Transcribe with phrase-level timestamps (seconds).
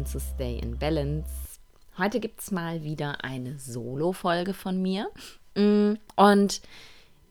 [0.00, 1.28] willkommen zu Stay in Balance.
[1.98, 5.10] Heute gibt es mal wieder eine Solo-Folge von mir.
[5.54, 6.62] Mm, und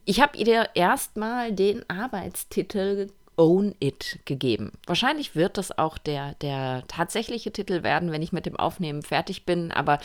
[0.05, 3.09] ich habe ihr erstmal den Arbeitstitel
[3.40, 4.74] Own It gegeben.
[4.86, 9.46] Wahrscheinlich wird das auch der, der tatsächliche Titel werden, wenn ich mit dem Aufnehmen fertig
[9.46, 9.71] bin.
[9.71, 10.00] Aber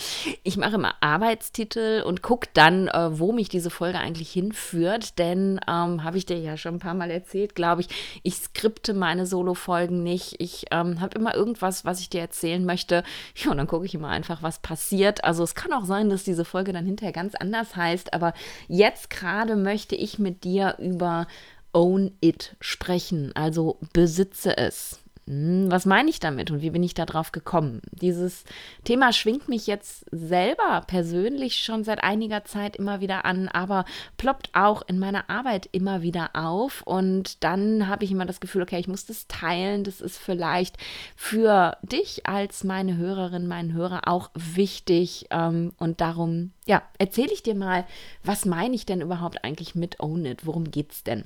[0.45, 5.19] ich mache immer Arbeitstitel und gucke dann, äh, wo mich diese Folge eigentlich hinführt.
[5.19, 7.89] Denn, ähm, habe ich dir ja schon ein paar Mal erzählt, glaube ich,
[8.23, 10.37] ich skripte meine Solo-Folgen nicht.
[10.39, 13.03] Ich ähm, habe immer irgendwas, was ich dir erzählen möchte.
[13.35, 15.25] Ja, und dann gucke ich immer einfach, was passiert.
[15.25, 18.15] Also es kann auch sein, dass diese Folge dann hinterher ganz anders heißt.
[18.15, 18.33] Aber
[18.69, 21.27] jetzt gerade möchte ich mit dir über
[21.75, 25.05] Own It sprechen, also besitze es.
[25.27, 27.81] Hm, was meine ich damit und wie bin ich darauf gekommen?
[27.93, 28.45] Dieses
[28.85, 33.87] Thema schwingt mich jetzt selber persönlich schon seit einiger Zeit immer wieder an, aber
[34.19, 36.83] ploppt auch in meiner Arbeit immer wieder auf.
[36.83, 39.85] Und dann habe ich immer das Gefühl, okay, ich muss das teilen.
[39.85, 40.77] Das ist vielleicht
[41.17, 45.27] für dich als meine Hörerin, meinen Hörer auch wichtig.
[45.31, 47.87] Ähm, und darum, ja, erzähle ich dir mal,
[48.23, 50.45] was meine ich denn überhaupt eigentlich mit Own It?
[50.45, 51.25] Worum geht es denn?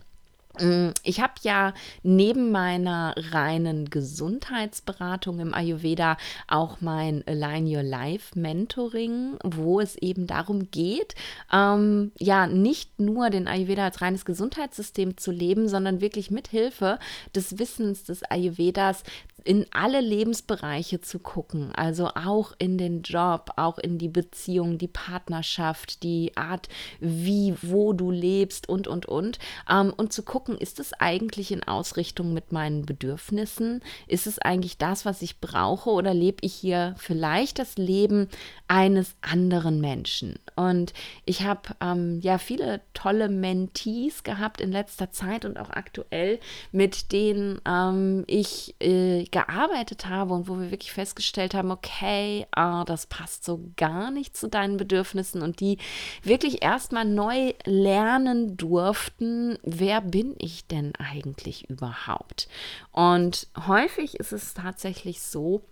[0.61, 8.39] Mm, ich habe ja neben meiner reinen Gesundheitsberatung im Ayurveda auch mein Align Your Life
[8.39, 11.15] Mentoring, wo es eben darum geht,
[11.53, 16.99] ähm, ja, nicht nur den Ayurveda als reines Gesundheitssystem zu leben, sondern wirklich mit Hilfe
[17.35, 19.03] des Wissens des Ayurvedas
[19.45, 24.89] in alle Lebensbereiche zu gucken, also auch in den Job, auch in die Beziehung, die
[24.89, 26.69] Partnerschaft, die Art,
[27.01, 29.39] wie, wo du lebst und, und, und.
[29.71, 33.83] Ähm, und zu gucken, ist es eigentlich in Ausrichtung mit meinen Bedürfnissen?
[34.07, 38.29] Ist es eigentlich das, was ich brauche oder lebe ich hier vielleicht das Leben
[38.67, 40.39] eines anderen Menschen?
[40.57, 40.93] Und
[41.25, 46.41] ich habe ähm, ja viele tolle Mentees gehabt in letzter Zeit und auch aktuell,
[46.73, 52.85] mit denen ähm, ich äh, gearbeitet habe und wo wir wirklich festgestellt haben, okay, ah,
[52.85, 55.79] das passt so gar nicht zu deinen Bedürfnissen und die
[56.23, 62.49] wirklich erstmal neu lernen durften, wer bin ich denn eigentlich überhaupt?
[62.93, 65.63] Und häufig ist es tatsächlich so,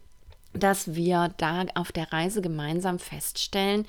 [0.52, 3.86] dass wir da auf der Reise gemeinsam feststellen,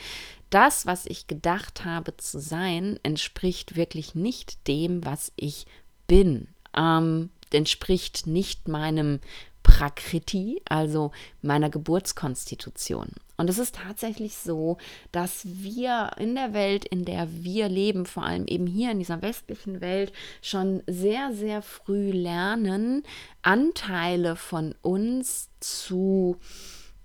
[0.49, 5.65] das, was ich gedacht habe zu sein, entspricht wirklich nicht dem, was ich
[6.07, 6.47] bin.
[6.75, 9.19] Ähm, entspricht nicht meinem
[9.67, 11.11] Prakriti, also
[11.41, 13.09] meiner Geburtskonstitution.
[13.35, 14.77] Und es ist tatsächlich so,
[15.11, 19.21] dass wir in der Welt, in der wir leben, vor allem eben hier in dieser
[19.21, 23.03] westlichen Welt, schon sehr, sehr früh lernen,
[23.43, 26.37] Anteile von uns zu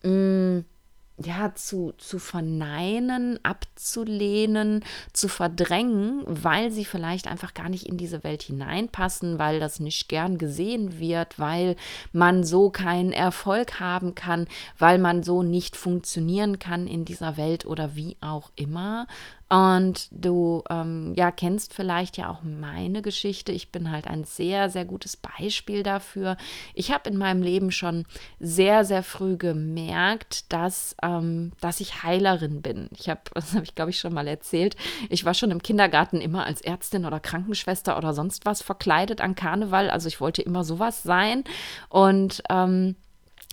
[0.03, 0.65] mh, mm,
[1.19, 8.25] ja, zu, zu verneinen, abzulehnen, zu verdrängen, weil sie vielleicht einfach gar nicht in diese
[8.25, 11.77] Welt hineinpassen, weil das nicht gern gesehen wird, weil
[12.13, 14.47] man so keinen Erfolg haben kann,
[14.79, 19.07] weil man so nicht funktionieren kann in dieser Welt oder wie auch immer.
[19.53, 23.53] Und du ähm, ja kennst vielleicht ja auch meine Geschichte.
[23.53, 26.39] Ich bin halt ein sehr, sehr gutes Beispiel dafür.
[26.73, 28.07] Ich habe in meinem Leben schon
[28.41, 32.89] sehr, sehr früh gemerkt, dass, ähm, dass ich Heilerin bin.
[32.97, 34.75] Ich habe, das habe ich glaube ich schon mal erzählt,
[35.11, 39.35] ich war schon im Kindergarten immer als Ärztin oder Krankenschwester oder sonst was verkleidet an
[39.35, 39.91] Karneval.
[39.91, 41.45] Also ich wollte immer sowas sein.
[41.91, 42.97] Und ähm,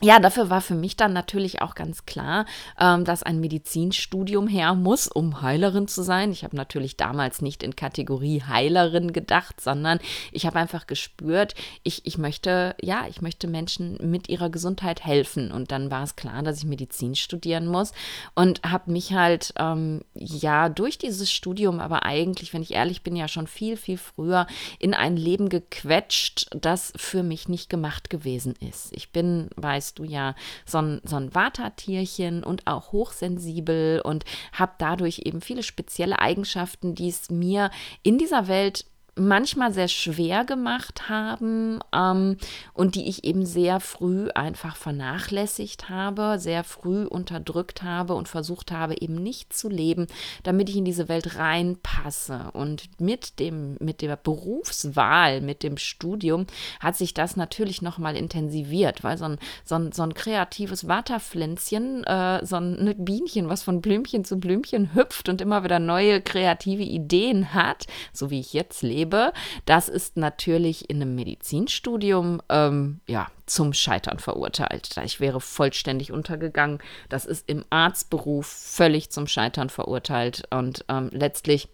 [0.02, 2.46] ja, dafür war für mich dann natürlich auch ganz klar,
[2.80, 6.32] ähm, dass ein Medizinstudium her muss, um Heilerin zu sein.
[6.32, 10.00] Ich habe natürlich damals nicht in Kategorie Heilerin gedacht, sondern
[10.32, 15.52] ich habe einfach gespürt, ich, ich möchte, ja, ich möchte Menschen mit ihrer Gesundheit helfen.
[15.52, 17.92] Und dann war es klar, dass ich Medizin studieren muss
[18.36, 23.18] und habe mich halt, ähm, ja, durch dieses Studium, aber eigentlich, wenn ich ehrlich bin,
[23.18, 24.48] ja schon viel, viel früher
[24.80, 28.94] in ein Leben gequetscht, das für mich nicht gemacht gewesen ist.
[28.94, 34.74] Ich bin, weiß du ja, so ein, so ein Vata-Tierchen und auch hochsensibel und habe
[34.78, 37.72] dadurch eben viele spezielle Eigenschaften, die es mir
[38.04, 38.86] in dieser Welt
[39.20, 42.38] manchmal sehr schwer gemacht haben ähm,
[42.74, 48.72] und die ich eben sehr früh einfach vernachlässigt habe, sehr früh unterdrückt habe und versucht
[48.72, 50.08] habe, eben nicht zu leben,
[50.44, 52.52] damit ich in diese Welt reinpasse.
[52.54, 56.48] Und mit dem, mit der Berufswahl, mit dem Studium
[56.80, 62.04] hat sich das natürlich nochmal intensiviert, weil so ein, so ein, so ein kreatives Waterpflänzchen,
[62.06, 66.84] äh, so ein Bienchen, was von Blümchen zu Blümchen hüpft und immer wieder neue kreative
[66.84, 69.34] Ideen hat, so wie ich jetzt lebe, gebe,
[69.66, 74.96] das ist natürlich in einem Medizinstudium ähm, ja, zum Scheitern verurteilt.
[75.04, 76.80] Ich wäre vollständig untergegangen.
[77.10, 81.70] Das ist im Arztberuf völlig zum Scheitern verurteilt und ähm, letztlich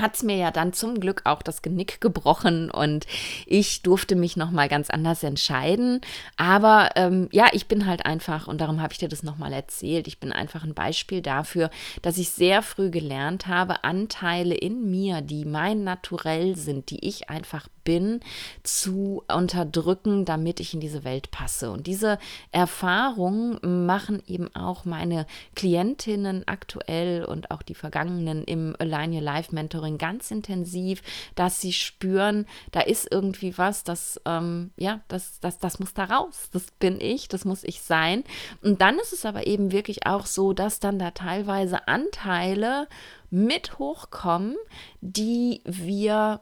[0.00, 3.06] hat es mir ja dann zum Glück auch das Genick gebrochen und
[3.46, 6.00] ich durfte mich nochmal ganz anders entscheiden.
[6.36, 10.08] Aber ähm, ja, ich bin halt einfach, und darum habe ich dir das nochmal erzählt,
[10.08, 11.70] ich bin einfach ein Beispiel dafür,
[12.02, 17.30] dass ich sehr früh gelernt habe, Anteile in mir, die mein Naturell sind, die ich
[17.30, 18.20] einfach bin,
[18.62, 21.70] zu unterdrücken, damit ich in diese Welt passe.
[21.70, 22.18] Und diese
[22.50, 29.54] Erfahrungen machen eben auch meine Klientinnen aktuell und auch die vergangenen im Align Your Life
[29.54, 31.02] Mentoring ganz intensiv,
[31.34, 36.04] dass sie spüren, da ist irgendwie was, das, ähm, ja, das, das, das muss da
[36.04, 36.48] raus.
[36.52, 38.24] Das bin ich, das muss ich sein.
[38.62, 42.88] Und dann ist es aber eben wirklich auch so, dass dann da teilweise Anteile
[43.30, 44.56] mit hochkommen,
[45.00, 46.40] die wir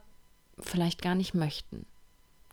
[0.65, 1.87] vielleicht gar nicht möchten.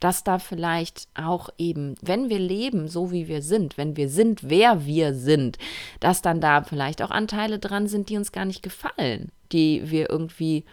[0.00, 4.48] Dass da vielleicht auch eben, wenn wir leben, so wie wir sind, wenn wir sind,
[4.48, 5.58] wer wir sind,
[6.00, 10.08] dass dann da vielleicht auch Anteile dran sind, die uns gar nicht gefallen, die wir
[10.08, 10.64] irgendwie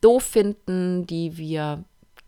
[0.00, 1.82] doof finden, die wir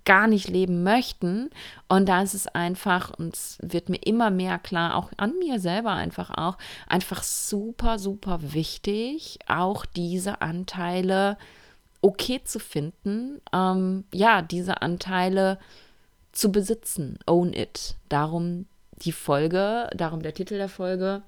[0.04, 1.50] gar nicht leben möchten.
[1.88, 5.60] Und da ist es einfach, und es wird mir immer mehr klar, auch an mir
[5.60, 6.58] selber einfach auch,
[6.88, 11.59] einfach super, super wichtig, auch diese Anteile zu
[12.02, 15.58] okay zu finden, ähm, ja, diese Anteile
[16.32, 17.18] zu besitzen.
[17.26, 17.96] Own it.
[18.08, 21.22] Darum die Folge, darum der Titel der Folge.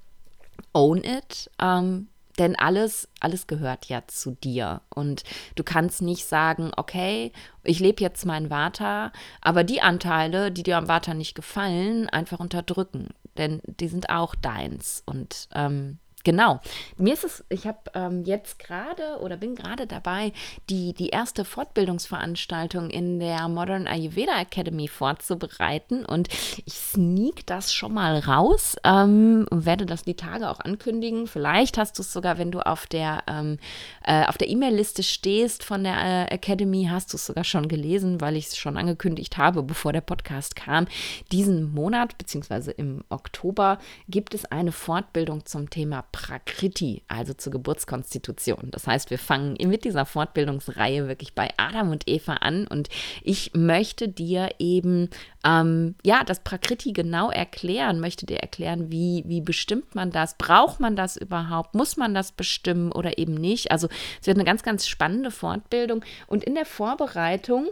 [0.72, 1.50] Own it.
[1.60, 2.08] Ähm,
[2.38, 4.80] denn alles, alles gehört ja zu dir.
[4.94, 5.22] Und
[5.54, 7.32] du kannst nicht sagen, okay,
[7.62, 12.40] ich lebe jetzt mein Vata, aber die Anteile, die dir am Vata nicht gefallen, einfach
[12.40, 13.08] unterdrücken.
[13.36, 15.02] Denn die sind auch deins.
[15.04, 16.60] Und ähm, Genau.
[16.98, 20.32] Mir ist es, ich habe ähm, jetzt gerade oder bin gerade dabei,
[20.70, 26.28] die, die erste Fortbildungsveranstaltung in der Modern Ayurveda Academy vorzubereiten und
[26.64, 31.26] ich sneak das schon mal raus ähm, und werde das die Tage auch ankündigen.
[31.26, 33.58] Vielleicht hast du es sogar, wenn du auf der ähm,
[34.04, 38.36] äh, der E-Mail-Liste stehst von der äh, Academy, hast du es sogar schon gelesen, weil
[38.36, 40.88] ich es schon angekündigt habe, bevor der Podcast kam.
[41.30, 43.78] Diesen Monat beziehungsweise im Oktober
[44.08, 48.68] gibt es eine Fortbildung zum Thema Prakriti, also zur Geburtskonstitution.
[48.70, 52.90] Das heißt, wir fangen mit dieser Fortbildungsreihe wirklich bei Adam und Eva an und
[53.22, 55.08] ich möchte dir eben
[55.44, 60.80] ähm, ja das Prakriti genau erklären, möchte dir erklären, wie, wie bestimmt man das, braucht
[60.80, 63.72] man das überhaupt, muss man das bestimmen oder eben nicht.
[63.72, 63.88] Also
[64.20, 67.68] es wird eine ganz, ganz spannende Fortbildung und in der Vorbereitung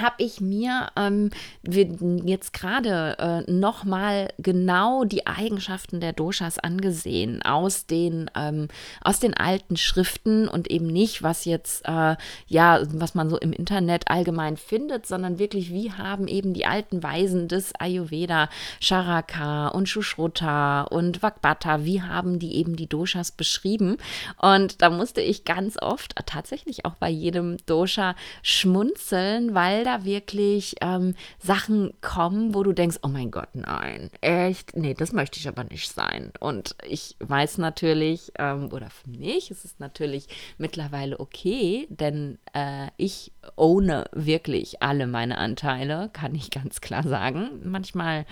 [0.00, 1.30] habe ich mir ähm,
[1.62, 8.68] jetzt gerade äh, nochmal genau die Eigenschaften der Doshas angesehen aus den, ähm,
[9.02, 12.16] aus den alten Schriften und eben nicht, was jetzt, äh,
[12.46, 17.02] ja, was man so im Internet allgemein findet, sondern wirklich, wie haben eben die alten
[17.02, 18.48] Weisen des Ayurveda,
[18.80, 23.98] Charaka und Shushruta und Vakbata, wie haben die eben die Doshas beschrieben?
[24.40, 30.74] Und da musste ich ganz oft, tatsächlich auch bei jedem Dosha, schmunzeln, weil da wirklich
[30.80, 35.48] ähm, Sachen kommen, wo du denkst, oh mein Gott, nein, echt, nee, das möchte ich
[35.48, 36.32] aber nicht sein.
[36.40, 40.26] Und ich weiß natürlich, ähm, oder für mich ist es natürlich
[40.58, 47.60] mittlerweile okay, denn äh, ich ohne wirklich alle meine Anteile, kann ich ganz klar sagen.
[47.64, 48.24] Manchmal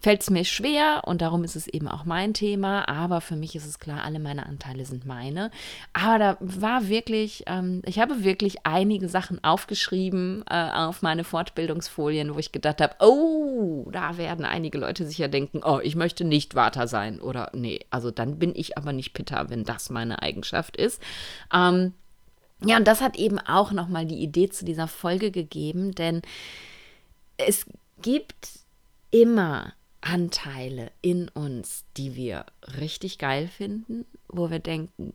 [0.00, 3.56] fällt es mir schwer und darum ist es eben auch mein Thema, aber für mich
[3.56, 5.50] ist es klar, alle meine Anteile sind meine.
[5.92, 12.34] Aber da war wirklich, ähm, ich habe wirklich einige Sachen aufgeschrieben äh, auf meine Fortbildungsfolien,
[12.34, 16.54] wo ich gedacht habe, oh, da werden einige Leute sicher denken, oh, ich möchte nicht
[16.54, 20.76] Water sein oder nee, also dann bin ich aber nicht Pitta, wenn das meine Eigenschaft
[20.76, 21.02] ist.
[21.52, 21.94] Ähm,
[22.64, 26.22] ja, und das hat eben auch nochmal die Idee zu dieser Folge gegeben, denn
[27.36, 27.66] es
[28.02, 28.50] gibt
[29.10, 32.46] immer Anteile in uns, die wir
[32.78, 35.14] richtig geil finden, wo wir denken,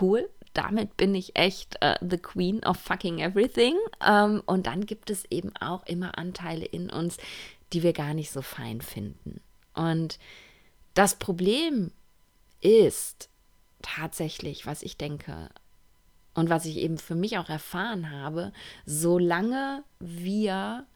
[0.00, 3.74] cool, damit bin ich echt uh, the queen of fucking everything.
[4.00, 7.18] Um, ähm, und dann gibt es eben auch immer Anteile in uns,
[7.72, 9.40] die wir gar nicht so fein finden.
[9.74, 10.18] Und
[10.94, 11.92] das Problem
[12.60, 13.28] ist
[13.82, 15.50] tatsächlich, was ich denke,
[16.36, 18.52] und was ich eben für mich auch erfahren habe,
[18.84, 20.86] solange wir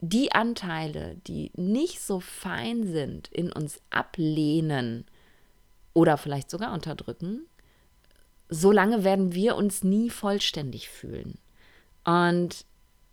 [0.00, 5.06] die Anteile, die nicht so fein sind, in uns ablehnen
[5.94, 7.46] oder vielleicht sogar unterdrücken,
[8.50, 11.38] solange werden wir uns nie vollständig fühlen.
[12.04, 12.66] Und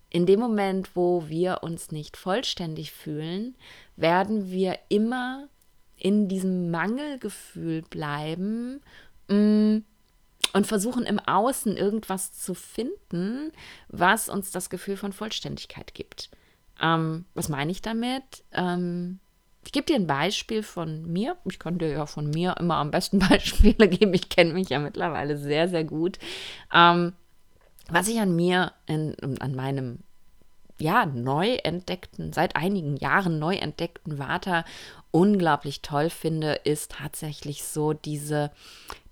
[0.09, 3.55] in dem Moment, wo wir uns nicht vollständig fühlen,
[3.95, 5.47] werden wir immer
[5.95, 8.81] in diesem Mangelgefühl bleiben,
[9.29, 9.77] mm,
[10.53, 13.51] und versuchen im Außen irgendwas zu finden,
[13.87, 16.29] was uns das Gefühl von Vollständigkeit gibt.
[16.81, 18.43] Ähm, was meine ich damit?
[18.53, 19.19] Ähm,
[19.65, 21.37] ich gebe dir ein Beispiel von mir.
[21.45, 24.13] Ich kann dir ja von mir immer am besten Beispiele geben.
[24.13, 26.17] Ich kenne mich ja mittlerweile sehr, sehr gut.
[26.73, 27.13] Ähm,
[27.89, 29.99] was ich an mir, in, an meinem
[30.81, 34.65] ja, neu entdeckten, seit einigen Jahren neu entdeckten Vata
[35.11, 38.51] unglaublich toll finde, ist tatsächlich so diese,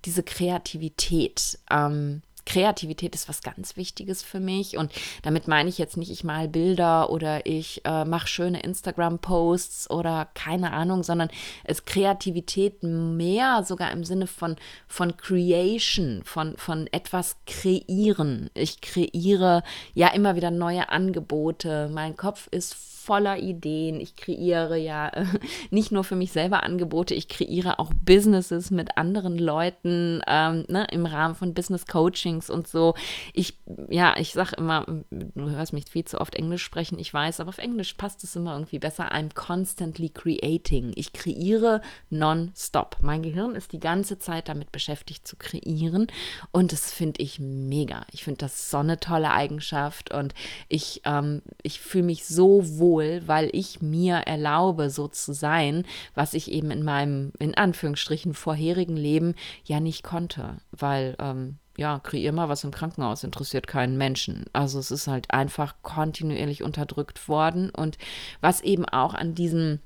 [0.06, 1.60] diese Kreativität.
[1.70, 4.78] Ähm, Kreativität ist was ganz Wichtiges für mich.
[4.78, 9.90] Und damit meine ich jetzt nicht, ich mal Bilder oder ich äh, mache schöne Instagram-Posts
[9.90, 11.30] oder keine Ahnung, sondern
[11.66, 14.56] es Kreativität mehr sogar im Sinne von,
[14.88, 18.50] von Creation, von, von etwas kreieren.
[18.54, 19.62] Ich kreiere
[19.94, 21.90] ja immer wieder neue Angebote.
[21.94, 24.02] Mein Kopf ist voller Ideen.
[24.02, 25.26] Ich kreiere ja äh,
[25.72, 30.86] nicht nur für mich selber Angebote, ich kreiere auch Businesses mit anderen Leuten ähm, ne,
[30.92, 32.96] im Rahmen von Business Coachings und so.
[33.34, 33.58] Ich,
[33.90, 37.50] ja, ich sage immer, du hörst mich viel zu oft Englisch sprechen, ich weiß, aber
[37.50, 39.14] auf Englisch passt es immer irgendwie besser.
[39.14, 40.92] I'm constantly creating.
[40.96, 42.98] Ich kreiere non-stop.
[43.02, 46.08] Mein Gehirn ist die ganze Zeit damit beschäftigt zu kreieren
[46.52, 48.06] und das finde ich mega.
[48.12, 50.34] Ich finde das so eine tolle Eigenschaft und
[50.68, 55.86] ich, ähm, ich fühle mich so wohl wohl, weil ich mir erlaube, so zu sein,
[56.16, 62.00] was ich eben in meinem, in Anführungsstrichen, vorherigen Leben ja nicht konnte, weil, ähm, ja,
[62.00, 64.46] kreier mal was im Krankenhaus, interessiert keinen Menschen.
[64.52, 68.00] Also es ist halt einfach kontinuierlich unterdrückt worden und
[68.42, 69.80] was eben auch an diesem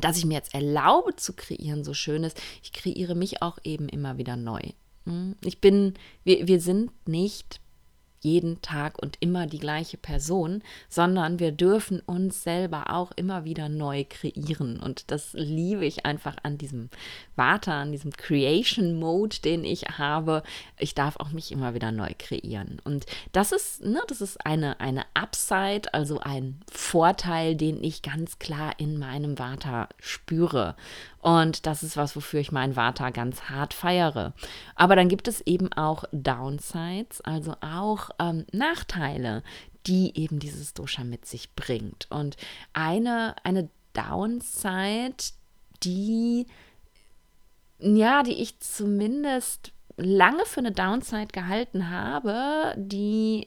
[0.00, 3.90] dass ich mir jetzt erlaube zu kreieren, so schön ist, ich kreiere mich auch eben
[3.90, 4.62] immer wieder neu.
[5.04, 5.36] Hm?
[5.44, 5.92] Ich bin,
[6.24, 7.60] wir, wir sind nicht
[8.22, 13.68] jeden Tag und immer die gleiche Person, sondern wir dürfen uns selber auch immer wieder
[13.68, 14.80] neu kreieren.
[14.80, 16.88] Und das liebe ich einfach an diesem
[17.36, 20.42] Vata, an diesem Creation Mode, den ich habe.
[20.78, 22.80] Ich darf auch mich immer wieder neu kreieren.
[22.84, 28.38] Und das ist, ne, das ist eine, eine Upside, also ein Vorteil, den ich ganz
[28.38, 30.76] klar in meinem Vata spüre.
[31.22, 34.34] Und das ist was, wofür ich meinen Vata ganz hart feiere.
[34.74, 39.44] Aber dann gibt es eben auch Downsides, also auch ähm, Nachteile,
[39.86, 42.08] die eben dieses Dosha mit sich bringt.
[42.10, 42.36] Und
[42.72, 45.14] eine, eine Downside,
[45.84, 46.46] die,
[47.78, 53.46] ja, die ich zumindest lange für eine Downside gehalten habe, die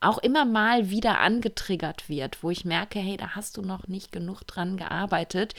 [0.00, 4.12] auch immer mal wieder angetriggert wird, wo ich merke, hey, da hast du noch nicht
[4.12, 5.54] genug dran gearbeitet,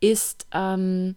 [0.00, 1.16] ist ähm,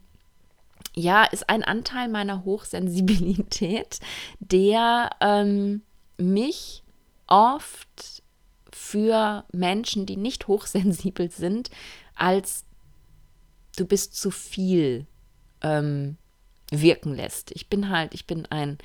[0.95, 3.99] ja, ist ein Anteil meiner Hochsensibilität,
[4.39, 5.81] der ähm,
[6.17, 6.83] mich
[7.27, 8.23] oft
[8.71, 11.69] für Menschen, die nicht hochsensibel sind,
[12.15, 12.65] als
[13.75, 15.07] du bist zu viel
[15.61, 16.17] ähm,
[16.69, 17.51] wirken lässt.
[17.51, 18.77] Ich bin halt, ich bin ein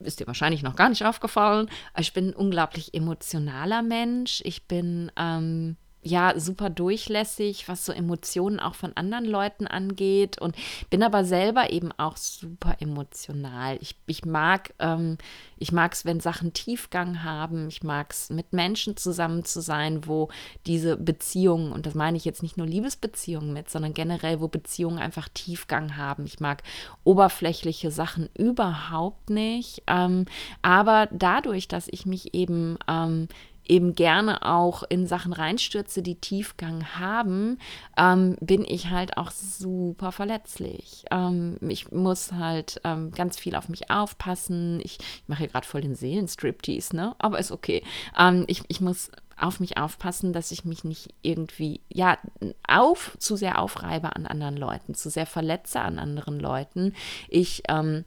[0.00, 1.68] ist dir wahrscheinlich noch gar nicht aufgefallen.
[1.98, 4.42] Ich bin ein unglaublich emotionaler Mensch.
[4.44, 5.76] Ich bin ähm,
[6.08, 10.56] ja super durchlässig, was so Emotionen auch von anderen Leuten angeht und
[10.90, 13.78] bin aber selber eben auch super emotional.
[13.80, 15.18] Ich, ich mag ähm,
[15.60, 17.68] ich mag es, wenn Sachen Tiefgang haben.
[17.68, 20.28] Ich mag es, mit Menschen zusammen zu sein, wo
[20.66, 24.98] diese Beziehungen, und das meine ich jetzt nicht nur Liebesbeziehungen mit, sondern generell, wo Beziehungen
[24.98, 26.24] einfach Tiefgang haben.
[26.26, 26.62] Ich mag
[27.04, 29.82] oberflächliche Sachen überhaupt nicht.
[29.86, 30.26] Ähm,
[30.62, 33.28] aber dadurch, dass ich mich eben ähm,
[33.68, 37.58] eben gerne auch in Sachen reinstürze, die Tiefgang haben,
[37.96, 41.04] ähm, bin ich halt auch super verletzlich.
[41.10, 44.80] Ähm, ich muss halt ähm, ganz viel auf mich aufpassen.
[44.82, 47.14] Ich, ich mache hier gerade voll den Seelenstriptease, ne?
[47.18, 47.82] Aber ist okay.
[48.18, 49.10] Ähm, ich, ich muss
[49.40, 52.18] auf mich aufpassen, dass ich mich nicht irgendwie, ja,
[52.66, 56.94] auf, zu sehr aufreibe an anderen Leuten, zu sehr verletze an anderen Leuten.
[57.28, 58.04] Ich, ähm,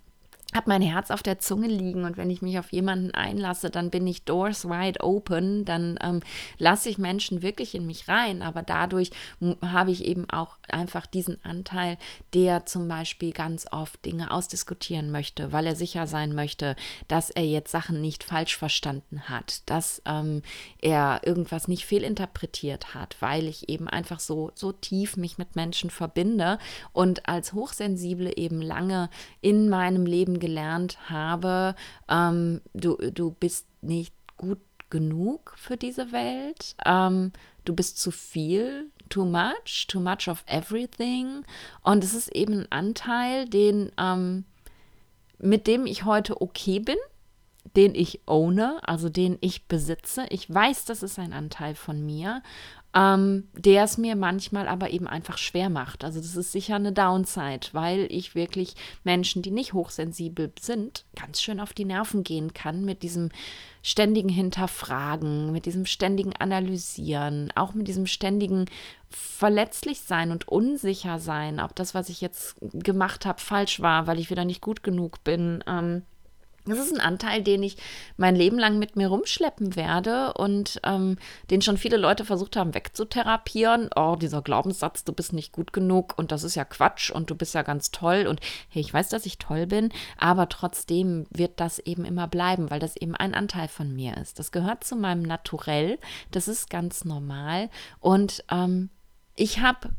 [0.53, 3.89] habe mein Herz auf der Zunge liegen und wenn ich mich auf jemanden einlasse, dann
[3.89, 6.21] bin ich doors wide open, dann ähm,
[6.57, 9.11] lasse ich Menschen wirklich in mich rein, aber dadurch
[9.61, 11.97] habe ich eben auch einfach diesen Anteil,
[12.33, 16.75] der zum Beispiel ganz oft Dinge ausdiskutieren möchte, weil er sicher sein möchte,
[17.07, 20.41] dass er jetzt Sachen nicht falsch verstanden hat, dass ähm,
[20.81, 25.89] er irgendwas nicht fehlinterpretiert hat, weil ich eben einfach so, so tief mich mit Menschen
[25.89, 26.57] verbinde
[26.91, 31.75] und als Hochsensible eben lange in meinem Leben gelernt habe,
[32.09, 37.31] ähm, du, du bist nicht gut genug für diese Welt, ähm,
[37.63, 41.45] du bist zu viel, too much, too much of everything.
[41.81, 44.43] Und es ist eben ein Anteil, den, ähm,
[45.39, 46.97] mit dem ich heute okay bin,
[47.75, 50.25] den ich owne, also den ich besitze.
[50.29, 52.41] Ich weiß, das ist ein Anteil von mir
[52.93, 56.03] ähm, der es mir manchmal aber eben einfach schwer macht.
[56.03, 61.41] Also das ist sicher eine Downside, weil ich wirklich Menschen, die nicht hochsensibel sind, ganz
[61.41, 63.29] schön auf die Nerven gehen kann mit diesem
[63.81, 68.65] ständigen Hinterfragen, mit diesem ständigen Analysieren, auch mit diesem ständigen
[69.09, 74.19] verletzlich sein und unsicher sein, ob das, was ich jetzt gemacht habe, falsch war, weil
[74.19, 75.63] ich wieder nicht gut genug bin.
[75.65, 76.03] Ähm,
[76.65, 77.77] Das ist ein Anteil, den ich
[78.17, 81.17] mein Leben lang mit mir rumschleppen werde und ähm,
[81.49, 83.89] den schon viele Leute versucht haben wegzutherapieren.
[83.95, 87.35] Oh, dieser Glaubenssatz, du bist nicht gut genug und das ist ja Quatsch und du
[87.35, 91.59] bist ja ganz toll und hey, ich weiß, dass ich toll bin, aber trotzdem wird
[91.59, 94.37] das eben immer bleiben, weil das eben ein Anteil von mir ist.
[94.37, 95.97] Das gehört zu meinem Naturell,
[96.29, 98.89] das ist ganz normal und ähm,
[99.35, 99.89] ich habe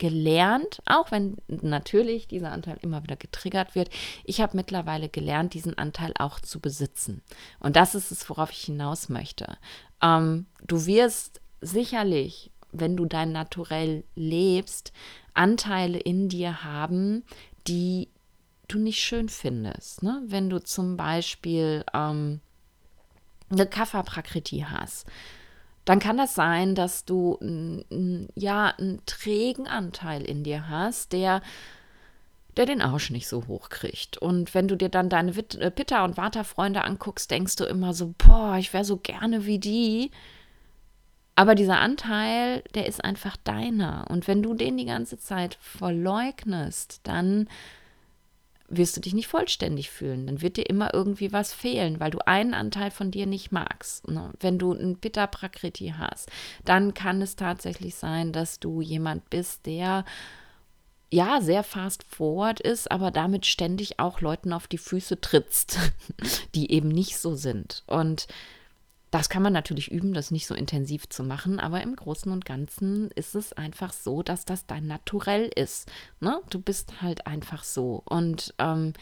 [0.00, 3.90] gelernt, auch wenn natürlich dieser Anteil immer wieder getriggert wird,
[4.24, 7.22] ich habe mittlerweile gelernt, diesen Anteil auch zu besitzen.
[7.60, 9.58] Und das ist es, worauf ich hinaus möchte.
[10.02, 14.92] Ähm, du wirst sicherlich, wenn du dein Naturell lebst,
[15.34, 17.22] Anteile in dir haben,
[17.68, 18.08] die
[18.68, 20.02] du nicht schön findest.
[20.02, 20.22] Ne?
[20.24, 22.40] Wenn du zum Beispiel ähm,
[23.50, 25.06] eine Kapha-Prakriti hast,
[25.90, 27.36] dann kann das sein, dass du
[28.36, 31.42] ja einen trägen Anteil in dir hast, der
[32.56, 34.16] der den Arsch nicht so hoch kriegt.
[34.16, 38.14] Und wenn du dir dann deine äh, Pitta- und Vata-Freunde anguckst, denkst du immer so,
[38.18, 40.12] boah, ich wäre so gerne wie die.
[41.34, 44.06] Aber dieser Anteil, der ist einfach deiner.
[44.10, 47.48] Und wenn du den die ganze Zeit verleugnest, dann
[48.70, 50.26] wirst du dich nicht vollständig fühlen.
[50.26, 54.08] Dann wird dir immer irgendwie was fehlen, weil du einen Anteil von dir nicht magst.
[54.08, 54.30] Ne?
[54.38, 56.30] Wenn du ein Pitta Prakriti hast,
[56.64, 60.04] dann kann es tatsächlich sein, dass du jemand bist, der
[61.12, 65.78] ja sehr fast forward ist, aber damit ständig auch Leuten auf die Füße trittst,
[66.54, 67.82] die eben nicht so sind.
[67.86, 68.28] Und
[69.10, 72.44] das kann man natürlich üben, das nicht so intensiv zu machen, aber im Großen und
[72.44, 75.90] Ganzen ist es einfach so, dass das dein Naturell ist.
[76.20, 76.40] Ne?
[76.50, 78.02] Du bist halt einfach so.
[78.04, 78.92] Und ähm,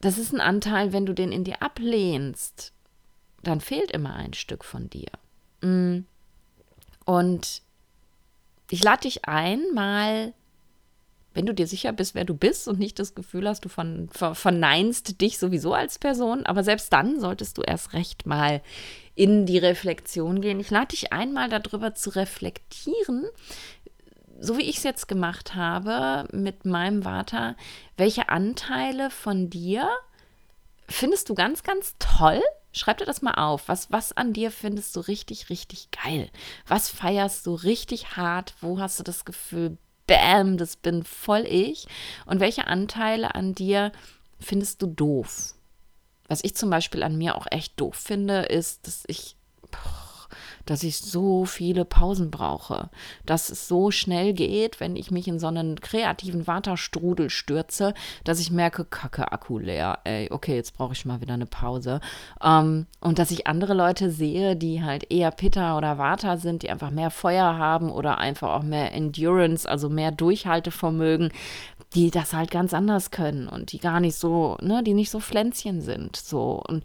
[0.00, 2.72] das ist ein Anteil, wenn du den in dir ablehnst,
[3.42, 5.08] dann fehlt immer ein Stück von dir.
[5.60, 6.06] Mm.
[7.04, 7.62] Und
[8.70, 10.32] ich lade dich ein, mal
[11.34, 14.08] wenn du dir sicher bist, wer du bist und nicht das Gefühl hast, du von,
[14.10, 18.62] ver, verneinst dich sowieso als Person, aber selbst dann solltest du erst recht mal
[19.14, 20.60] in die Reflexion gehen.
[20.60, 23.24] Ich lade dich einmal darüber zu reflektieren,
[24.40, 27.56] so wie ich es jetzt gemacht habe mit meinem Vater,
[27.96, 29.88] welche Anteile von dir
[30.88, 32.42] findest du ganz, ganz toll?
[32.72, 33.68] Schreib dir das mal auf.
[33.68, 36.28] Was, was an dir findest du richtig, richtig geil?
[36.66, 38.54] Was feierst du richtig hart?
[38.60, 41.86] Wo hast du das Gefühl, bam, das bin voll ich.
[42.26, 43.92] Und welche Anteile an dir
[44.40, 45.54] findest du doof?
[46.28, 49.36] Was ich zum Beispiel an mir auch echt doof finde, ist, dass ich
[50.66, 52.88] dass ich so viele Pausen brauche,
[53.26, 58.40] dass es so schnell geht, wenn ich mich in so einen kreativen Waterstrudel stürze, dass
[58.40, 62.00] ich merke, kacke, Akku leer, ey, okay, jetzt brauche ich mal wieder eine Pause.
[62.42, 66.70] Ähm, und dass ich andere Leute sehe, die halt eher Pitta oder Vata sind, die
[66.70, 71.32] einfach mehr Feuer haben oder einfach auch mehr Endurance, also mehr Durchhaltevermögen,
[71.94, 75.20] die das halt ganz anders können und die gar nicht so, ne, die nicht so
[75.20, 76.84] Pflänzchen sind, so und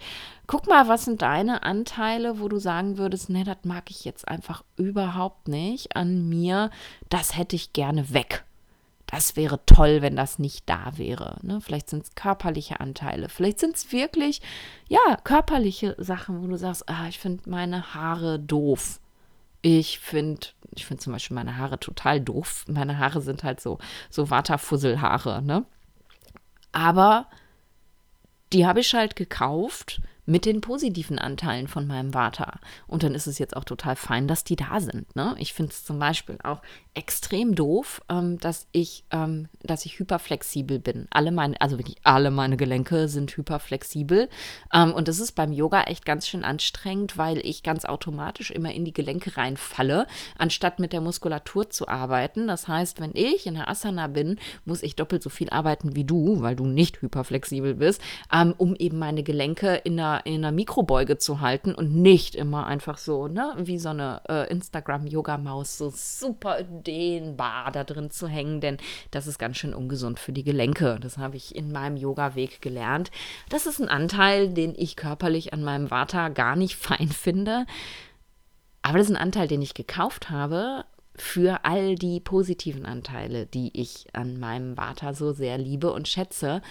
[0.52, 4.28] Guck mal, was sind deine Anteile, wo du sagen würdest, ne, das mag ich jetzt
[4.28, 6.72] einfach überhaupt nicht an mir.
[7.08, 8.46] Das hätte ich gerne weg.
[9.06, 11.38] Das wäre toll, wenn das nicht da wäre.
[11.44, 11.62] Ne?
[11.62, 13.30] Vielleicht sind es körperliche Anteile.
[13.30, 14.42] Vielleicht sind es wirklich,
[14.88, 19.00] ja, körperliche Sachen, wo du sagst, ah, ich finde meine Haare doof.
[19.62, 22.66] Ich finde, ich finde zum Beispiel meine Haare total doof.
[22.68, 23.78] Meine Haare sind halt so,
[24.10, 25.66] so Waterfusselhaare, ne?
[26.72, 27.28] Aber
[28.54, 32.60] die habe ich halt gekauft mit den positiven Anteilen von meinem Vater.
[32.88, 35.16] Und dann ist es jetzt auch total fein, dass die da sind.
[35.16, 35.36] Ne?
[35.40, 36.62] Ich finde es zum Beispiel auch
[37.00, 41.08] extrem doof, ähm, dass ich, ähm, dass ich hyperflexibel bin.
[41.12, 44.28] Alle meine, also wirklich alle meine Gelenke sind hyperflexibel.
[44.74, 48.74] Ähm, und das ist beim Yoga echt ganz schön anstrengend, weil ich ganz automatisch immer
[48.74, 50.08] in die Gelenke reinfalle,
[50.38, 52.48] anstatt mit der Muskulatur zu arbeiten.
[52.48, 56.04] Das heißt, wenn ich in der Asana bin, muss ich doppelt so viel arbeiten wie
[56.04, 58.02] du, weil du nicht hyperflexibel bist,
[58.34, 62.68] ähm, um eben meine Gelenke in einer in einer Mikrobeuge zu halten und nicht immer
[62.68, 66.58] einfach so, ne, wie so eine äh, Instagram-Yoga-Maus, so super
[66.90, 68.78] dehnbar da drin zu hängen, denn
[69.12, 70.98] das ist ganz schön ungesund für die Gelenke.
[71.00, 73.12] Das habe ich in meinem Yoga-Weg gelernt.
[73.50, 77.66] Das ist ein Anteil, den ich körperlich an meinem Vata gar nicht fein finde.
[78.82, 83.72] Aber das ist ein Anteil, den ich gekauft habe für all die positiven Anteile, die
[83.80, 86.62] ich an meinem Vata so sehr liebe und schätze.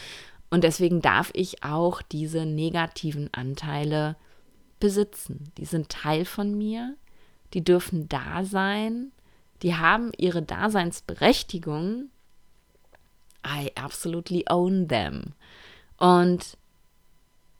[0.50, 4.16] Und deswegen darf ich auch diese negativen Anteile
[4.80, 5.52] besitzen.
[5.58, 6.96] Die sind Teil von mir,
[7.54, 9.12] die dürfen da sein,
[9.62, 12.10] die haben ihre Daseinsberechtigung.
[13.46, 15.34] I absolutely own them.
[15.96, 16.56] Und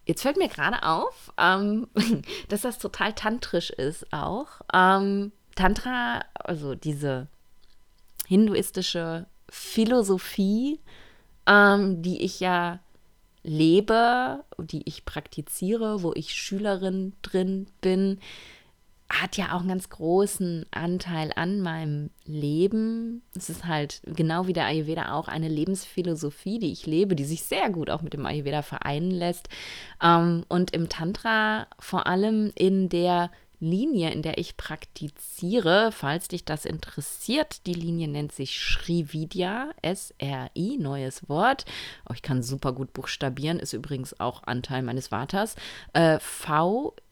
[0.07, 1.89] jetzt fällt mir gerade auf, ähm,
[2.49, 4.49] dass das total tantrisch ist auch.
[4.73, 7.27] Ähm, Tantra, also diese
[8.27, 10.81] hinduistische Philosophie,
[11.47, 12.81] ähm, die ich ja
[13.43, 18.21] lebe, die ich praktiziere, wo ich Schülerin drin bin,
[19.11, 23.23] hat ja auch einen ganz großen Anteil an meinem Leben.
[23.35, 27.43] Es ist halt genau wie der Ayurveda auch eine Lebensphilosophie, die ich lebe, die sich
[27.43, 29.49] sehr gut auch mit dem Ayurveda vereinen lässt.
[30.03, 36.45] Ähm, und im Tantra vor allem in der Linie, in der ich praktiziere, falls dich
[36.45, 37.67] das interessiert.
[37.67, 41.65] Die Linie nennt sich Srividya, S-R-I, neues Wort.
[42.09, 45.57] Oh, ich kann super gut buchstabieren, ist übrigens auch Anteil meines Vaters.
[45.93, 47.03] Äh, V-I-D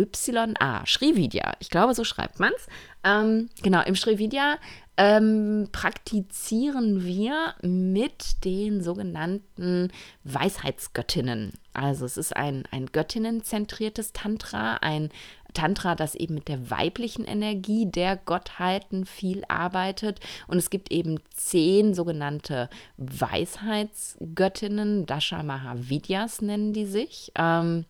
[0.00, 1.54] Y-A, Srividya.
[1.60, 2.66] Ich glaube, so schreibt man es.
[3.04, 4.58] Ähm, genau, im Srividya
[4.96, 9.90] ähm, praktizieren wir mit den sogenannten
[10.24, 11.52] Weisheitsgöttinnen.
[11.72, 15.10] Also es ist ein, ein göttinnenzentriertes Tantra, ein
[15.54, 20.20] Tantra, das eben mit der weiblichen Energie der Gottheiten viel arbeitet.
[20.46, 27.32] Und es gibt eben zehn sogenannte Weisheitsgöttinnen, Dasha Mahavidyas nennen die sich.
[27.36, 27.86] Ähm,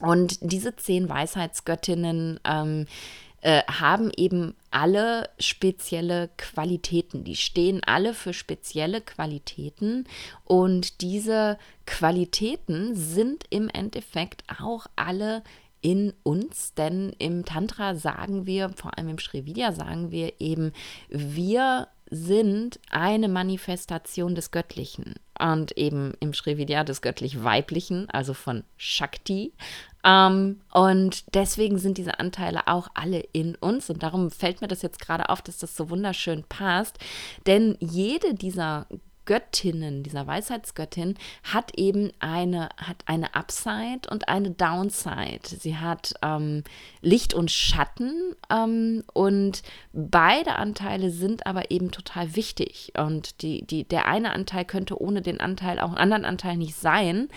[0.00, 2.86] und diese zehn Weisheitsgöttinnen ähm,
[3.42, 7.24] äh, haben eben alle spezielle Qualitäten.
[7.24, 10.06] Die stehen alle für spezielle Qualitäten
[10.44, 15.42] und diese Qualitäten sind im Endeffekt auch alle
[15.80, 20.72] in uns, denn im Tantra sagen wir, vor allem im Srividya sagen wir eben,
[21.08, 29.54] wir sind eine Manifestation des Göttlichen und eben im Srividya des göttlich-weiblichen, also von Shakti.
[30.04, 34.82] Ähm, und deswegen sind diese Anteile auch alle in uns und darum fällt mir das
[34.82, 36.98] jetzt gerade auf, dass das so wunderschön passt,
[37.46, 38.86] denn jede dieser
[39.24, 45.40] Göttinnen, dieser Weisheitsgöttin, hat eben eine, hat eine Upside und eine Downside.
[45.44, 46.64] Sie hat ähm,
[47.00, 52.92] Licht und Schatten ähm, und beide Anteile sind aber eben total wichtig.
[52.98, 56.76] Und die, die, der eine Anteil könnte ohne den Anteil auch einen anderen Anteil nicht
[56.76, 57.28] sein.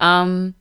[0.00, 0.54] Ähm,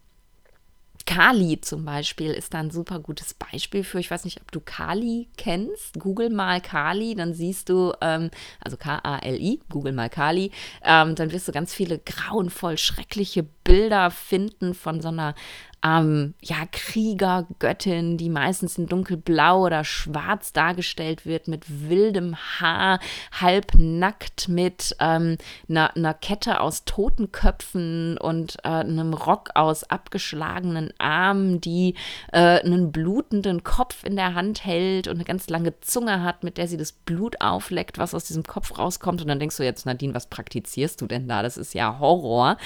[1.12, 4.00] Kali zum Beispiel ist da ein super gutes Beispiel für.
[4.00, 6.00] Ich weiß nicht, ob du Kali kennst.
[6.00, 10.52] Google mal Kali, dann siehst du, ähm, also K-A-L-I, Google mal Kali,
[10.86, 15.36] ähm, dann wirst du ganz viele grauenvoll schreckliche Bilder finden von so einer
[15.84, 23.00] ähm, ja, Kriegergöttin, die meistens in dunkelblau oder schwarz dargestellt wird, mit wildem Haar,
[23.40, 25.38] halbnackt, mit ähm,
[25.70, 31.96] einer, Kette aus Totenköpfen und äh, einem Rock aus abgeschlagenen Armen, die
[32.32, 36.58] äh, einen blutenden Kopf in der Hand hält und eine ganz lange Zunge hat, mit
[36.58, 39.22] der sie das Blut aufleckt, was aus diesem Kopf rauskommt.
[39.22, 41.42] Und dann denkst du jetzt, Nadine, was praktizierst du denn da?
[41.42, 42.58] Das ist ja Horror.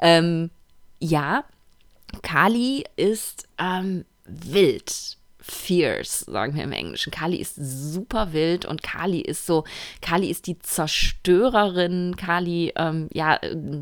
[0.00, 0.50] Ähm,
[1.00, 1.44] ja,
[2.22, 5.18] Kali ist ähm, wild.
[5.42, 7.10] Fierce, sagen wir im Englischen.
[7.10, 9.64] Kali ist super wild und Kali ist so,
[10.00, 12.14] Kali ist die Zerstörerin.
[12.16, 13.40] Kali, ähm, ja,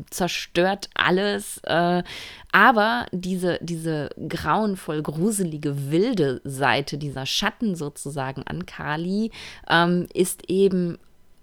[0.09, 1.59] zerstört alles.
[1.63, 2.03] Äh,
[2.51, 9.31] aber diese, diese grauenvoll gruselige, wilde Seite, dieser Schatten sozusagen an Kali,
[9.69, 10.97] ähm, ist eben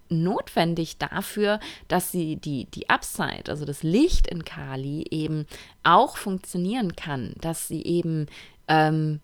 [0.09, 5.47] notwendig dafür, dass sie die, die Upside, also das Licht in Kali eben
[5.83, 8.27] auch funktionieren kann, dass sie eben
[8.69, 9.21] ähm,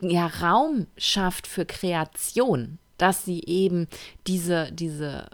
[0.00, 3.88] ja, Raum schafft für Kreation, dass sie eben
[4.26, 5.28] diese, diese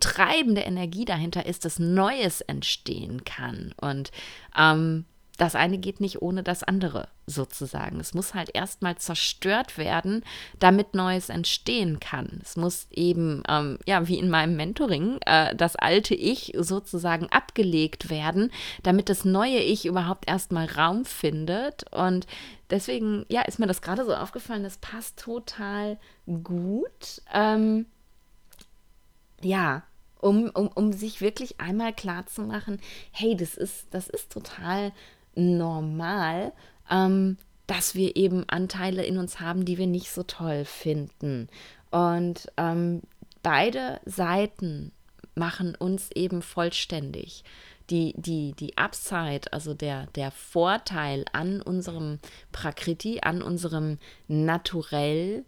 [0.00, 3.74] treibende Energie dahinter ist, dass Neues entstehen kann.
[3.80, 4.10] Und
[4.56, 5.04] ähm,
[5.36, 8.00] das eine geht nicht ohne das andere sozusagen.
[8.00, 10.24] Es muss halt erstmal zerstört werden,
[10.58, 12.40] damit Neues entstehen kann.
[12.42, 18.08] Es muss eben, ähm, ja, wie in meinem Mentoring, äh, das alte Ich sozusagen abgelegt
[18.08, 18.50] werden,
[18.82, 21.92] damit das neue Ich überhaupt erstmal Raum findet.
[21.92, 22.26] Und
[22.70, 27.22] deswegen, ja, ist mir das gerade so aufgefallen, das passt total gut.
[27.34, 27.86] Ähm,
[29.42, 29.82] ja,
[30.18, 32.80] um, um, um sich wirklich einmal klar zu machen,
[33.12, 34.92] hey, das ist, das ist total
[35.36, 36.52] normal,
[36.90, 41.48] ähm, dass wir eben Anteile in uns haben, die wir nicht so toll finden.
[41.90, 43.02] Und ähm,
[43.42, 44.92] beide Seiten
[45.34, 47.44] machen uns eben vollständig.
[47.90, 52.18] Die, die, die Upside, also der, der Vorteil an unserem
[52.50, 55.44] Prakriti, an unserem Naturell,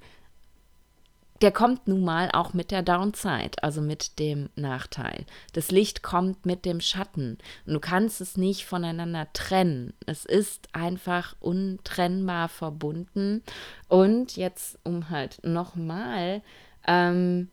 [1.41, 5.25] der kommt nun mal auch mit der Downside, also mit dem Nachteil.
[5.53, 7.39] Das Licht kommt mit dem Schatten.
[7.67, 9.93] Und du kannst es nicht voneinander trennen.
[10.07, 13.43] Es ist einfach untrennbar verbunden.
[13.89, 16.43] Und jetzt, um halt nochmal
[16.87, 17.49] ähm,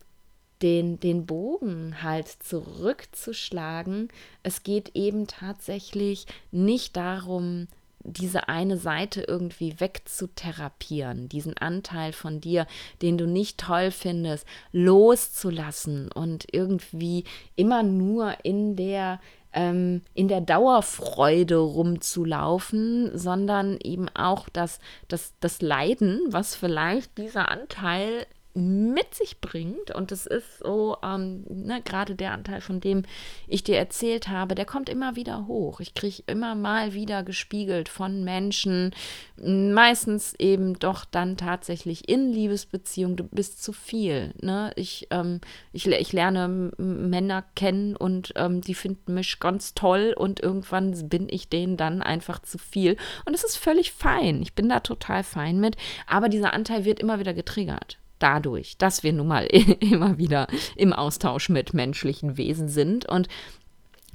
[0.61, 4.07] den, den Bogen halt zurückzuschlagen,
[4.41, 7.67] es geht eben tatsächlich nicht darum,
[8.05, 12.67] diese eine Seite irgendwie wegzutherapieren, diesen Anteil von dir,
[13.01, 19.19] den du nicht toll findest, loszulassen und irgendwie immer nur in der
[19.55, 27.49] ähm, in der Dauerfreude rumzulaufen, sondern eben auch das, das, das Leiden, was vielleicht dieser
[27.49, 29.91] Anteil mit sich bringt.
[29.91, 33.03] Und es ist so, ähm, ne, gerade der Anteil, von dem
[33.47, 35.81] ich dir erzählt habe, der kommt immer wieder hoch.
[35.81, 38.95] Ich kriege immer mal wieder gespiegelt von Menschen,
[39.37, 44.33] meistens eben doch dann tatsächlich in Liebesbeziehungen, du bist zu viel.
[44.41, 44.71] Ne?
[44.77, 45.41] Ich, ähm,
[45.73, 51.27] ich, ich lerne Männer kennen und ähm, die finden mich ganz toll und irgendwann bin
[51.29, 52.95] ich denen dann einfach zu viel.
[53.25, 54.41] Und es ist völlig fein.
[54.41, 55.75] Ich bin da total fein mit.
[56.07, 59.45] Aber dieser Anteil wird immer wieder getriggert dadurch, dass wir nun mal
[59.79, 63.05] immer wieder im Austausch mit menschlichen Wesen sind.
[63.05, 63.27] Und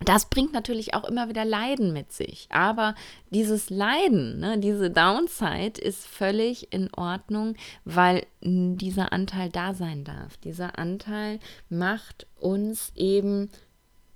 [0.03, 2.49] das bringt natürlich auch immer wieder Leiden mit sich.
[2.51, 2.95] Aber
[3.31, 10.39] dieses Leiden, ne, diese Downside ist völlig in Ordnung, weil dieser Anteil da sein darf.
[10.39, 13.51] Dieser Anteil macht uns eben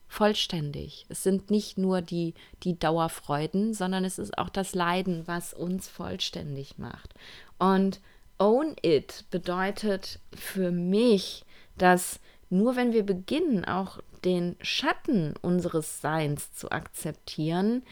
[0.09, 1.05] vollständig.
[1.09, 5.89] Es sind nicht nur die, die Dauerfreuden, sondern es ist auch das Leiden, was uns
[5.89, 7.15] vollständig macht.
[7.59, 8.01] Und
[8.45, 11.47] Own It bedeutet für mich,
[11.79, 17.83] dass nur wenn wir beginnen, auch den Schatten unseres Seins zu akzeptieren,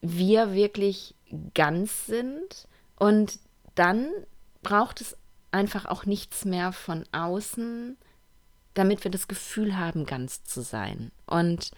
[0.00, 1.14] wir wirklich
[1.52, 2.66] ganz sind
[2.98, 3.38] und
[3.74, 4.08] dann
[4.62, 5.18] braucht es
[5.52, 7.98] einfach auch nichts mehr von außen,
[8.72, 11.12] damit wir das Gefühl haben, ganz zu sein.
[11.26, 11.72] Und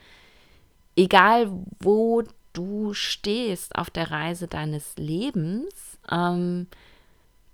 [0.94, 6.68] egal, wo du stehst auf der Reise deines Lebens, ähm,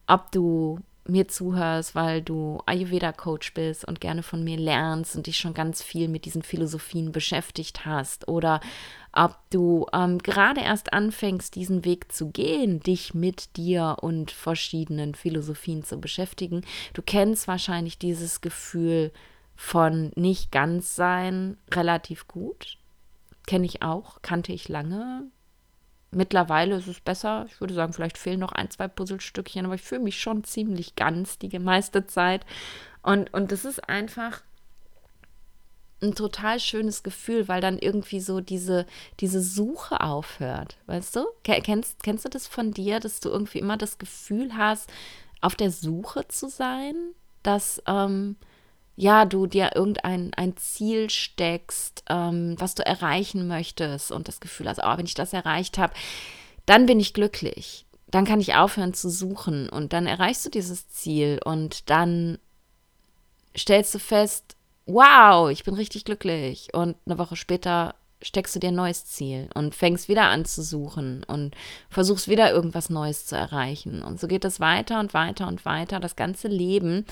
[0.06, 5.36] ob du mir zuhörst, weil du Ayurveda-Coach bist und gerne von mir lernst und dich
[5.36, 8.60] schon ganz viel mit diesen Philosophien beschäftigt hast oder
[9.12, 15.14] ob du ähm, gerade erst anfängst, diesen Weg zu gehen, dich mit dir und verschiedenen
[15.14, 16.62] Philosophien zu beschäftigen.
[16.94, 19.12] Du kennst wahrscheinlich dieses Gefühl
[19.54, 22.78] von nicht ganz sein relativ gut.
[23.46, 25.24] Kenne ich auch, kannte ich lange,
[26.14, 27.46] Mittlerweile ist es besser.
[27.48, 30.94] Ich würde sagen, vielleicht fehlen noch ein, zwei Puzzlestückchen, aber ich fühle mich schon ziemlich
[30.94, 32.44] ganz die meiste Zeit.
[33.02, 34.42] Und, und das ist einfach
[36.02, 38.86] ein total schönes Gefühl, weil dann irgendwie so diese,
[39.20, 40.76] diese Suche aufhört.
[40.86, 41.26] Weißt du?
[41.44, 44.90] Kennst, kennst du das von dir, dass du irgendwie immer das Gefühl hast,
[45.40, 46.94] auf der Suche zu sein?
[47.42, 48.36] Dass, ähm,
[48.96, 54.68] ja, du dir irgendein ein Ziel steckst, ähm, was du erreichen möchtest und das Gefühl
[54.68, 55.94] hast, oh, wenn ich das erreicht habe,
[56.66, 57.86] dann bin ich glücklich.
[58.08, 62.38] Dann kann ich aufhören zu suchen und dann erreichst du dieses Ziel und dann
[63.56, 66.68] stellst du fest, wow, ich bin richtig glücklich.
[66.74, 70.62] Und eine Woche später steckst du dir ein neues Ziel und fängst wieder an zu
[70.62, 71.54] suchen und
[71.88, 74.02] versuchst wieder irgendwas Neues zu erreichen.
[74.02, 75.98] Und so geht es weiter und weiter und weiter.
[75.98, 77.06] Das ganze Leben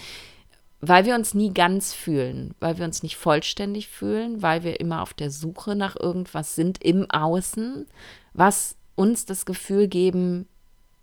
[0.81, 5.03] weil wir uns nie ganz fühlen, weil wir uns nicht vollständig fühlen, weil wir immer
[5.03, 7.87] auf der Suche nach irgendwas sind im Außen,
[8.33, 10.49] was uns das Gefühl geben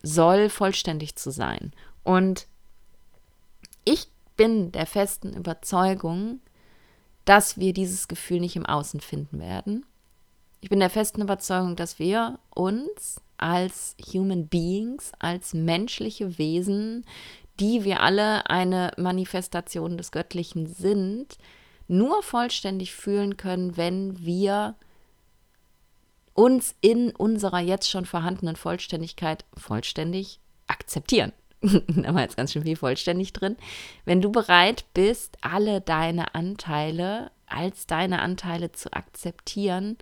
[0.01, 1.71] soll, vollständig zu sein.
[2.03, 2.47] Und
[3.85, 6.39] ich bin der festen Überzeugung,
[7.25, 9.85] dass wir dieses Gefühl nicht im Außen finden werden.
[10.61, 17.05] Ich bin der festen Überzeugung, dass wir uns als Human Beings, als menschliche Wesen,
[17.59, 21.37] die wir alle eine Manifestation des Göttlichen sind,
[21.87, 24.75] nur vollständig fühlen können, wenn wir
[26.33, 31.33] uns in unserer jetzt schon vorhandenen Vollständigkeit vollständig akzeptieren.
[31.61, 33.57] da war jetzt ganz schön viel vollständig drin.
[34.05, 39.97] Wenn du bereit bist, alle deine Anteile als deine Anteile zu akzeptieren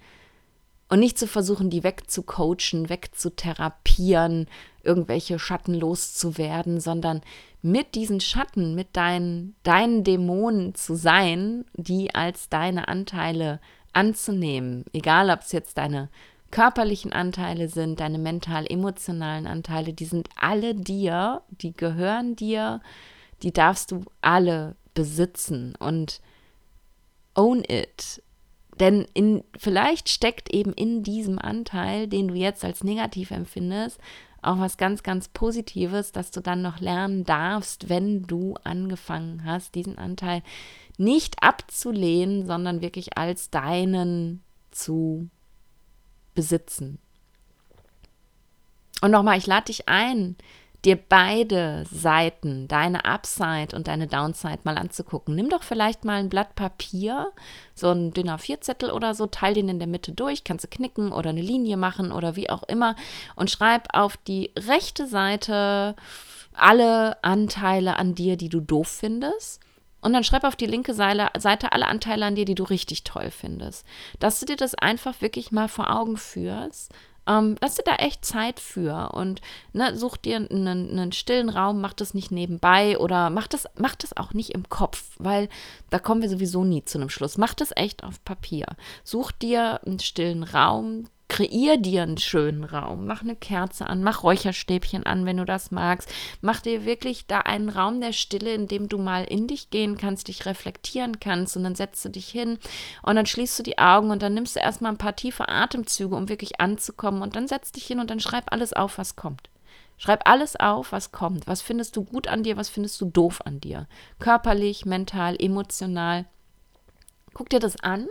[0.89, 4.47] und nicht zu versuchen, die wegzucoachen, wegzutherapieren,
[4.83, 7.21] irgendwelche Schatten loszuwerden, sondern
[7.61, 13.59] mit diesen Schatten, mit deinen, deinen Dämonen zu sein, die als deine Anteile
[13.93, 16.09] anzunehmen, egal ob es jetzt deine
[16.51, 22.81] körperlichen Anteile sind, deine mental-emotionalen Anteile, die sind alle dir, die gehören dir,
[23.41, 26.21] die darfst du alle besitzen und
[27.33, 28.21] own it.
[28.79, 33.99] Denn in, vielleicht steckt eben in diesem Anteil, den du jetzt als negativ empfindest,
[34.41, 39.75] auch was ganz, ganz Positives, dass du dann noch lernen darfst, wenn du angefangen hast,
[39.75, 40.43] diesen Anteil
[40.97, 45.29] nicht abzulehnen, sondern wirklich als deinen zu
[46.35, 46.99] besitzen.
[49.01, 50.35] Und nochmal, ich lade dich ein,
[50.85, 55.35] dir beide Seiten, deine Upside und deine Downside mal anzugucken.
[55.35, 57.31] Nimm doch vielleicht mal ein Blatt Papier,
[57.73, 61.11] so ein dünner Vierzettel oder so, teil den in der Mitte durch, kannst du knicken
[61.11, 62.95] oder eine Linie machen oder wie auch immer
[63.35, 65.95] und schreib auf die rechte Seite
[66.53, 69.61] alle Anteile an dir, die du doof findest
[70.01, 73.31] Und dann schreib auf die linke Seite alle Anteile an dir, die du richtig toll
[73.31, 73.85] findest.
[74.19, 76.93] Dass du dir das einfach wirklich mal vor Augen führst
[77.27, 79.41] ähm, lass dir da echt Zeit für und
[79.73, 83.95] ne, such dir einen, einen, stillen Raum, mach das nicht nebenbei oder mach das, mach
[83.95, 85.49] das auch nicht im Kopf, weil
[85.89, 87.37] da kommen wir sowieso nie zu einem Schluss.
[87.37, 88.67] Mach das echt auf Papier.
[89.03, 93.07] Such dir einen stillen Raum, Kreier dir einen schönen Raum.
[93.07, 96.09] Mach eine Kerze an, mach Räucherstäbchen an, wenn du das magst.
[96.39, 99.97] Mach dir wirklich da einen Raum der Stille, in dem du mal in dich gehen
[99.97, 102.57] kannst, dich reflektieren kannst und dann setzt du dich hin
[103.01, 106.15] und dann schließt du die Augen und dann nimmst du erstmal ein paar tiefe Atemzüge,
[106.15, 109.49] um wirklich anzukommen und dann setzt dich hin und dann schreib alles auf, was kommt.
[109.97, 111.47] Schreib alles auf, was kommt.
[111.47, 113.89] Was findest du gut an dir, was findest du doof an dir?
[114.19, 116.23] Körperlich, mental, emotional.
[117.33, 118.07] Guck dir das an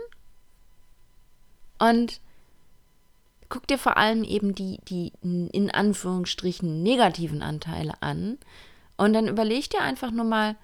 [1.79, 2.21] und
[3.49, 8.37] guck dir vor allem eben die, die in Anführungsstrichen negativen Anteile an
[8.97, 10.55] und dann überleg dir einfach nur mal,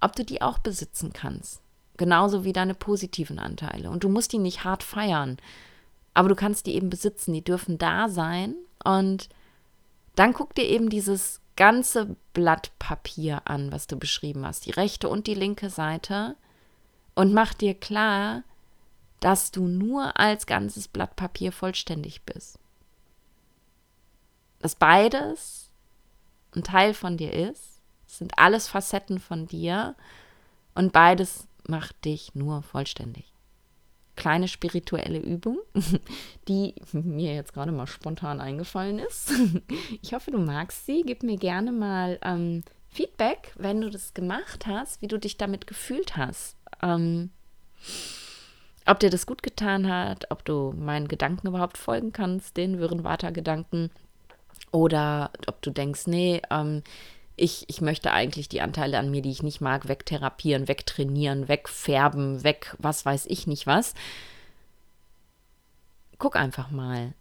[0.00, 1.60] ob du die auch besitzen kannst.
[1.96, 3.90] Genauso wie deine positiven Anteile.
[3.90, 5.36] Und du musst die nicht hart feiern,
[6.14, 8.54] aber du kannst die eben besitzen, die dürfen da sein.
[8.82, 9.28] Und
[10.16, 15.08] dann guck dir eben dieses ganze Blatt Papier an, was du beschrieben hast, die rechte
[15.08, 16.36] und die linke Seite,
[17.14, 18.44] und mach dir klar,
[19.20, 22.58] dass du nur als ganzes Blatt Papier vollständig bist.
[24.60, 25.70] Dass beides
[26.54, 29.94] ein Teil von dir ist, sind alles Facetten von dir
[30.74, 33.32] und beides macht dich nur vollständig.
[34.16, 35.58] Kleine spirituelle Übung,
[36.48, 39.32] die mir jetzt gerade mal spontan eingefallen ist.
[40.02, 41.02] Ich hoffe, du magst sie.
[41.06, 45.66] Gib mir gerne mal ähm, Feedback, wenn du das gemacht hast, wie du dich damit
[45.66, 46.56] gefühlt hast.
[46.82, 47.30] Ähm,
[48.90, 53.90] ob dir das gut getan hat, ob du meinen Gedanken überhaupt folgen kannst, den Wirrenwater-Gedanken,
[54.72, 56.82] oder ob du denkst, nee, ähm,
[57.36, 62.44] ich, ich möchte eigentlich die Anteile an mir, die ich nicht mag, wegtherapieren, wegtrainieren, wegfärben,
[62.44, 63.94] weg, was weiß ich nicht was.
[66.18, 67.14] Guck einfach mal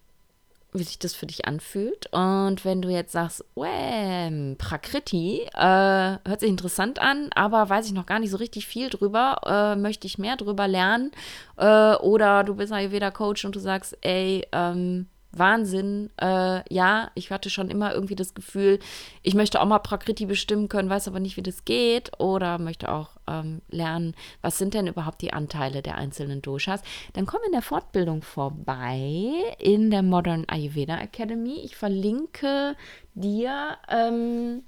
[0.72, 2.08] wie sich das für dich anfühlt.
[2.14, 7.94] Und wenn du jetzt sagst, Wham, Prakriti, äh, hört sich interessant an, aber weiß ich
[7.94, 11.12] noch gar nicht so richtig viel drüber, äh, möchte ich mehr drüber lernen.
[11.58, 16.10] Äh, oder du bist Ayurveda-Coach und du sagst, ey, ähm, Wahnsinn.
[16.18, 18.80] Äh, ja, ich hatte schon immer irgendwie das Gefühl,
[19.22, 22.12] ich möchte auch mal Prakriti bestimmen können, weiß aber nicht, wie das geht.
[22.20, 26.82] Oder möchte auch ähm, lernen, was sind denn überhaupt die Anteile der einzelnen Doshas.
[27.14, 31.60] Dann komm in der Fortbildung vorbei in der Modern Ayurveda Academy.
[31.64, 32.76] Ich verlinke
[33.14, 33.78] dir.
[33.88, 34.64] Ähm,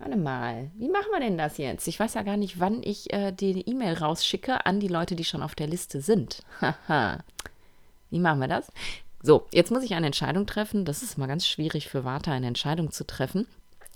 [0.00, 1.86] Warte mal, wie machen wir denn das jetzt?
[1.86, 5.24] Ich weiß ja gar nicht, wann ich äh, die E-Mail rausschicke an die Leute, die
[5.24, 6.42] schon auf der Liste sind.
[6.62, 7.18] Haha.
[8.08, 8.72] wie machen wir das?
[9.22, 10.84] So, jetzt muss ich eine Entscheidung treffen.
[10.84, 13.46] Das ist mal ganz schwierig für Warte, eine Entscheidung zu treffen.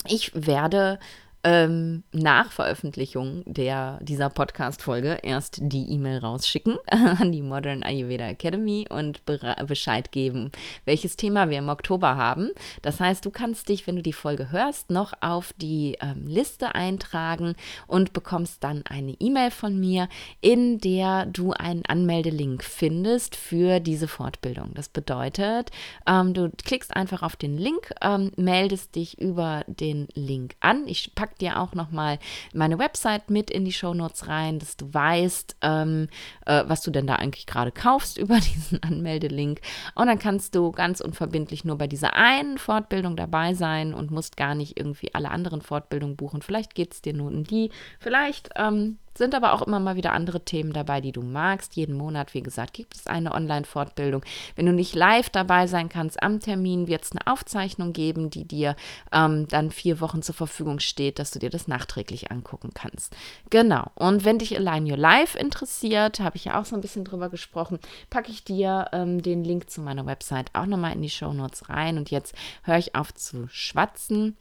[0.06, 0.98] Ich werde
[1.44, 8.86] ähm, nach Veröffentlichung der, dieser Podcast-Folge erst die E-Mail rausschicken an die Modern Ayurveda Academy
[8.88, 10.50] und Bescheid geben,
[10.86, 12.50] welches Thema wir im Oktober haben.
[12.80, 16.74] Das heißt, du kannst dich, wenn du die Folge hörst, noch auf die ähm, Liste
[16.74, 17.54] eintragen
[17.86, 20.08] und bekommst dann eine E-Mail von mir,
[20.40, 24.72] in der du einen Anmeldelink findest für diese Fortbildung.
[24.74, 25.70] Das bedeutet,
[26.06, 30.86] ähm, du klickst einfach auf den Link, ähm, meldest dich über den Link an.
[30.86, 32.18] Ich packe pack dir auch nochmal
[32.52, 36.08] meine Website mit in die Shownotes rein, dass du weißt, ähm,
[36.46, 39.60] äh, was du denn da eigentlich gerade kaufst über diesen Anmeldelink.
[39.94, 44.36] Und dann kannst du ganz unverbindlich nur bei dieser einen Fortbildung dabei sein und musst
[44.36, 46.42] gar nicht irgendwie alle anderen Fortbildungen buchen.
[46.42, 47.70] Vielleicht geht es dir nur um die.
[47.98, 51.76] Vielleicht ähm, sind aber auch immer mal wieder andere Themen dabei, die du magst.
[51.76, 54.24] Jeden Monat, wie gesagt, gibt es eine Online-Fortbildung.
[54.56, 58.44] Wenn du nicht live dabei sein kannst am Termin, wird es eine Aufzeichnung geben, die
[58.44, 58.76] dir
[59.12, 63.14] ähm, dann vier Wochen zur Verfügung steht, dass du dir das nachträglich angucken kannst.
[63.50, 63.90] Genau.
[63.94, 67.28] Und wenn dich Align Your Life interessiert, habe ich ja auch so ein bisschen drüber
[67.28, 67.78] gesprochen,
[68.10, 71.68] packe ich dir ähm, den Link zu meiner Website auch nochmal in die Show Notes
[71.68, 71.98] rein.
[71.98, 74.36] Und jetzt höre ich auf zu schwatzen.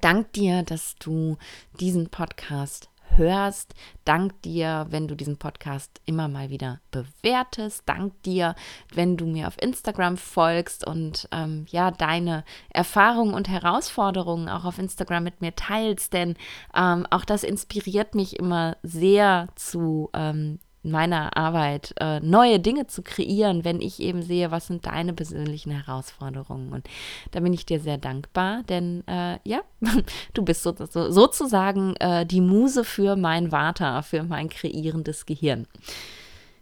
[0.00, 1.36] Dank dir, dass du
[1.80, 2.89] diesen Podcast
[3.20, 3.74] hörst.
[4.04, 7.82] Dank dir, wenn du diesen Podcast immer mal wieder bewertest.
[7.86, 8.54] Dank dir,
[8.92, 14.78] wenn du mir auf Instagram folgst und ähm, ja, deine Erfahrungen und Herausforderungen auch auf
[14.78, 16.34] Instagram mit mir teilst, denn
[16.74, 23.02] ähm, auch das inspiriert mich immer sehr zu ähm, meiner Arbeit äh, neue Dinge zu
[23.02, 26.72] kreieren, wenn ich eben sehe, was sind deine persönlichen Herausforderungen.
[26.72, 26.88] Und
[27.32, 29.60] da bin ich dir sehr dankbar, denn äh, ja,
[30.34, 35.66] du bist so, so, sozusagen äh, die Muse für mein Vata, für mein kreierendes Gehirn.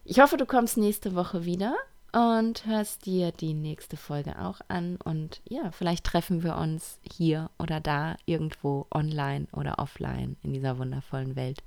[0.05, 1.75] Ich hoffe, du kommst nächste Woche wieder.
[2.13, 4.97] und hörst dir die nächste Folge auch an.
[5.05, 10.79] Und ja, vielleicht treffen wir uns hier oder da irgendwo online oder offline in dieser
[10.79, 11.63] wundervollen Welt.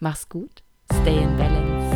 [0.00, 1.93] Mach's gut, stay in balance.